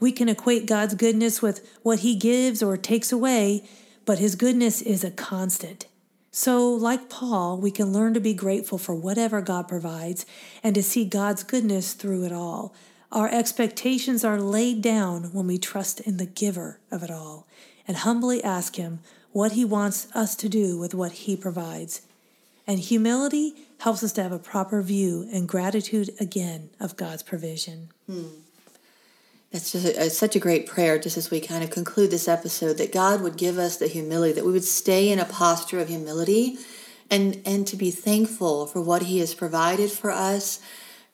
We 0.00 0.12
can 0.12 0.28
equate 0.28 0.66
God's 0.66 0.94
goodness 0.94 1.42
with 1.42 1.68
what 1.82 2.00
He 2.00 2.14
gives 2.14 2.62
or 2.62 2.76
takes 2.76 3.10
away, 3.10 3.64
but 4.04 4.18
His 4.18 4.36
goodness 4.36 4.80
is 4.82 5.02
a 5.02 5.10
constant. 5.10 5.86
So, 6.40 6.72
like 6.72 7.08
Paul, 7.08 7.58
we 7.58 7.72
can 7.72 7.92
learn 7.92 8.14
to 8.14 8.20
be 8.20 8.32
grateful 8.32 8.78
for 8.78 8.94
whatever 8.94 9.40
God 9.40 9.66
provides 9.66 10.24
and 10.62 10.72
to 10.76 10.84
see 10.84 11.04
God's 11.04 11.42
goodness 11.42 11.94
through 11.94 12.26
it 12.26 12.30
all. 12.30 12.72
Our 13.10 13.28
expectations 13.28 14.22
are 14.22 14.40
laid 14.40 14.80
down 14.80 15.32
when 15.32 15.48
we 15.48 15.58
trust 15.58 15.98
in 15.98 16.16
the 16.16 16.26
giver 16.26 16.78
of 16.92 17.02
it 17.02 17.10
all 17.10 17.48
and 17.88 17.96
humbly 17.96 18.44
ask 18.44 18.76
Him 18.76 19.00
what 19.32 19.52
He 19.52 19.64
wants 19.64 20.06
us 20.14 20.36
to 20.36 20.48
do 20.48 20.78
with 20.78 20.94
what 20.94 21.10
He 21.10 21.36
provides. 21.36 22.02
And 22.68 22.78
humility 22.78 23.54
helps 23.78 24.04
us 24.04 24.12
to 24.12 24.22
have 24.22 24.30
a 24.30 24.38
proper 24.38 24.80
view 24.80 25.28
and 25.32 25.48
gratitude 25.48 26.10
again 26.20 26.70
of 26.78 26.96
God's 26.96 27.24
provision. 27.24 27.88
Hmm. 28.06 28.28
That's 29.52 29.72
just 29.72 29.86
a, 29.86 30.10
such 30.10 30.36
a 30.36 30.40
great 30.40 30.66
prayer, 30.66 30.98
just 30.98 31.16
as 31.16 31.30
we 31.30 31.40
kind 31.40 31.64
of 31.64 31.70
conclude 31.70 32.10
this 32.10 32.28
episode, 32.28 32.74
that 32.78 32.92
God 32.92 33.22
would 33.22 33.38
give 33.38 33.56
us 33.56 33.78
the 33.78 33.88
humility, 33.88 34.34
that 34.34 34.44
we 34.44 34.52
would 34.52 34.64
stay 34.64 35.10
in 35.10 35.18
a 35.18 35.24
posture 35.24 35.80
of 35.80 35.88
humility 35.88 36.58
and, 37.10 37.40
and 37.46 37.66
to 37.66 37.76
be 37.76 37.90
thankful 37.90 38.66
for 38.66 38.82
what 38.82 39.02
He 39.02 39.20
has 39.20 39.32
provided 39.34 39.90
for 39.90 40.10
us. 40.10 40.60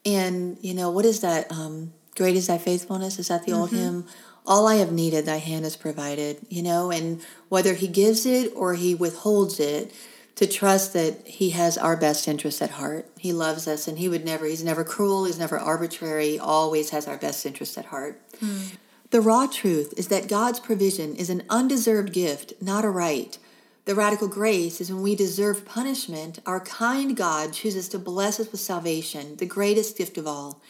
And, 0.04 0.58
you 0.60 0.74
know, 0.74 0.90
what 0.90 1.04
is 1.04 1.20
that? 1.20 1.50
Um, 1.52 1.92
Great 2.16 2.36
is 2.36 2.46
thy 2.46 2.58
faithfulness. 2.58 3.18
Is 3.18 3.28
that 3.28 3.44
the 3.44 3.52
mm-hmm. 3.52 3.60
old 3.60 3.70
hymn? 3.70 4.06
All 4.46 4.66
I 4.66 4.76
have 4.76 4.92
needed, 4.92 5.26
thy 5.26 5.38
hand 5.38 5.64
has 5.64 5.76
provided, 5.76 6.46
you 6.48 6.62
know, 6.62 6.90
and 6.90 7.20
whether 7.48 7.74
He 7.74 7.88
gives 7.88 8.26
it 8.26 8.52
or 8.54 8.74
He 8.74 8.94
withholds 8.94 9.58
it, 9.58 9.92
to 10.36 10.46
trust 10.46 10.92
that 10.92 11.26
he 11.26 11.50
has 11.50 11.78
our 11.78 11.96
best 11.96 12.26
interests 12.26 12.60
at 12.60 12.70
heart. 12.70 13.08
He 13.18 13.32
loves 13.32 13.68
us 13.68 13.86
and 13.86 13.98
he 13.98 14.08
would 14.08 14.24
never, 14.24 14.46
he's 14.46 14.64
never 14.64 14.82
cruel, 14.82 15.24
he's 15.24 15.38
never 15.38 15.58
arbitrary, 15.58 16.38
always 16.38 16.90
has 16.90 17.06
our 17.06 17.16
best 17.16 17.46
interests 17.46 17.78
at 17.78 17.86
heart. 17.86 18.20
Mm. 18.40 18.76
The 19.10 19.20
raw 19.20 19.46
truth 19.46 19.94
is 19.96 20.08
that 20.08 20.28
God's 20.28 20.58
provision 20.58 21.14
is 21.14 21.30
an 21.30 21.44
undeserved 21.48 22.12
gift, 22.12 22.54
not 22.60 22.84
a 22.84 22.90
right. 22.90 23.38
The 23.84 23.94
radical 23.94 24.28
grace 24.28 24.80
is 24.80 24.90
when 24.90 25.02
we 25.02 25.14
deserve 25.14 25.66
punishment, 25.66 26.40
our 26.46 26.58
kind 26.58 27.16
God 27.16 27.52
chooses 27.52 27.88
to 27.90 27.98
bless 27.98 28.40
us 28.40 28.50
with 28.50 28.60
salvation, 28.60 29.36
the 29.36 29.46
greatest 29.46 29.96
gift 29.96 30.18
of 30.18 30.26
all. 30.26 30.60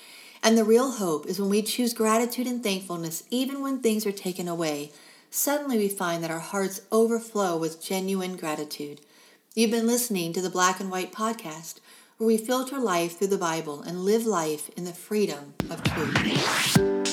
And 0.43 0.59
the 0.59 0.65
real 0.65 0.91
hope 0.91 1.25
is 1.27 1.41
when 1.41 1.49
we 1.49 1.63
choose 1.63 1.95
gratitude 1.95 2.47
and 2.47 2.63
thankfulness 2.63 3.23
even 3.31 3.63
when 3.63 3.79
things 3.79 4.05
are 4.05 4.13
taken 4.13 4.47
away. 4.47 4.93
Suddenly 5.31 5.79
we 5.79 5.89
find 5.89 6.23
that 6.23 6.31
our 6.31 6.41
hearts 6.41 6.83
overflow 6.93 7.57
with 7.57 7.83
genuine 7.83 8.37
gratitude. 8.37 9.01
You've 9.57 9.71
been 9.71 9.87
listening 9.87 10.33
to 10.33 10.43
the 10.43 10.51
Black 10.51 10.81
and 10.81 10.91
White 10.91 11.13
Podcast, 11.13 11.77
where 12.19 12.27
we 12.27 12.37
filter 12.37 12.77
life 12.77 13.17
through 13.17 13.29
the 13.29 13.39
Bible 13.39 13.83
and 13.83 14.01
live 14.01 14.27
life 14.27 14.69
in 14.77 14.83
the 14.83 14.93
freedom 14.93 15.55
of 15.71 15.81
truth. 15.85 17.04